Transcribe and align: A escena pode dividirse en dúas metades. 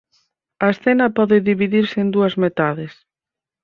A 0.63 0.67
escena 0.73 1.15
pode 1.17 1.45
dividirse 1.49 1.97
en 2.03 2.09
dúas 2.15 2.33
metades. 2.43 2.93